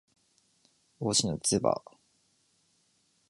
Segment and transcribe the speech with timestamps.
[0.99, 1.79] 帽子のつば